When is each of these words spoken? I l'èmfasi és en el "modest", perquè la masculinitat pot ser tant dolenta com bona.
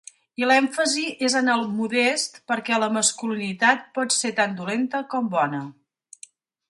I 0.43 0.47
l'èmfasi 0.51 1.03
és 1.27 1.35
en 1.39 1.51
el 1.55 1.65
"modest", 1.81 2.39
perquè 2.53 2.79
la 2.85 2.89
masculinitat 2.95 3.85
pot 3.99 4.17
ser 4.17 4.33
tant 4.41 4.57
dolenta 4.63 5.03
com 5.13 5.31
bona. 5.37 5.61